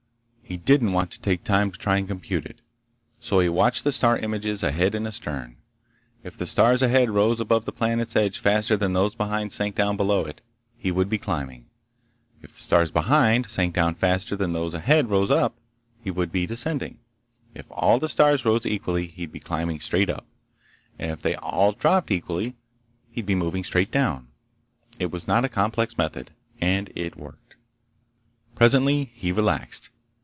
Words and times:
He 0.43 0.57
didn't 0.57 0.91
want 0.91 1.11
to 1.11 1.21
take 1.21 1.45
time 1.45 1.71
to 1.71 1.77
try 1.79 2.01
to 2.01 2.05
compute 2.07 2.45
it. 2.45 2.59
So 3.21 3.39
he 3.39 3.47
watched 3.47 3.85
the 3.85 3.93
star 3.93 4.17
images 4.19 4.63
ahead 4.63 4.95
and 4.95 5.07
astern. 5.07 5.55
If 6.23 6.35
the 6.35 6.45
stars 6.45 6.81
ahead 6.81 7.09
rose 7.09 7.39
above 7.39 7.63
the 7.63 7.71
planet's 7.71 8.17
edge 8.17 8.37
faster 8.37 8.75
than 8.75 8.91
those 8.91 9.15
behind 9.15 9.53
sank 9.53 9.75
down 9.75 9.95
below 9.95 10.25
it—he 10.25 10.91
would 10.91 11.07
be 11.09 11.17
climbing. 11.17 11.67
If 12.41 12.51
the 12.53 12.59
stars 12.63 12.91
behind 12.91 13.49
sank 13.49 13.73
down 13.73 13.95
faster 13.95 14.35
than 14.35 14.51
those 14.51 14.73
ahead 14.73 15.09
rose 15.09 15.31
up—he 15.31 16.11
would 16.11 16.33
be 16.33 16.45
descending. 16.45 16.99
If 17.55 17.71
all 17.71 17.97
the 17.97 18.09
stars 18.09 18.43
rose 18.43 18.65
equally 18.65 19.07
he'd 19.07 19.31
be 19.31 19.39
climbing 19.39 19.79
straight 19.79 20.09
up, 20.09 20.25
and 20.99 21.11
if 21.11 21.21
they 21.21 21.35
all 21.35 21.71
dropped 21.71 22.11
equally 22.11 22.57
he'd 23.09 23.25
be 23.25 23.35
moving 23.35 23.63
straight 23.63 23.89
down. 23.89 24.27
It 24.99 25.11
was 25.13 25.29
not 25.29 25.45
a 25.45 25.49
complex 25.49 25.97
method, 25.97 26.31
and 26.59 26.91
it 26.93 27.15
worked. 27.15 27.55
Presently 28.55 29.11
he 29.13 29.31
relaxed. 29.31 29.89